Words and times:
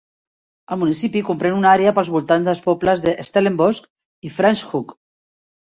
El 0.75 0.79
municipi 0.83 1.21
comprèn 1.27 1.57
una 1.59 1.69
àrea 1.73 1.93
pels 1.99 2.11
voltants 2.17 2.49
dels 2.49 2.63
pobles 2.71 3.07
de 3.07 3.15
Stellenbosch 3.29 3.87
i 4.31 4.35
Franschhoek. 4.41 4.99